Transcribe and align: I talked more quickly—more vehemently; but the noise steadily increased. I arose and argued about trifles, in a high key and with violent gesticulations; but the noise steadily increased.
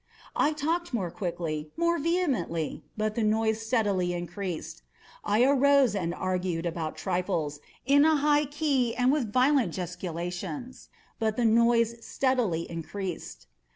I 0.35 0.53
talked 0.53 0.95
more 0.95 1.11
quickly—more 1.11 1.99
vehemently; 1.99 2.81
but 2.97 3.13
the 3.13 3.21
noise 3.23 3.61
steadily 3.63 4.13
increased. 4.13 4.81
I 5.23 5.43
arose 5.43 5.93
and 5.93 6.11
argued 6.15 6.65
about 6.65 6.97
trifles, 6.97 7.59
in 7.85 8.03
a 8.03 8.15
high 8.15 8.45
key 8.45 8.95
and 8.95 9.11
with 9.11 9.31
violent 9.31 9.75
gesticulations; 9.75 10.89
but 11.19 11.37
the 11.37 11.45
noise 11.45 12.03
steadily 12.03 12.63
increased. 12.63 13.45